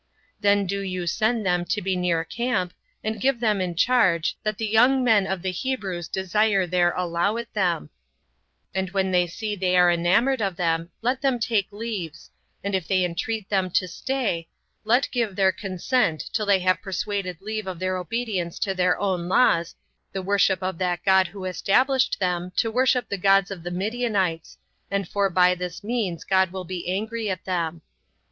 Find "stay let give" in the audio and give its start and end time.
13.87-15.35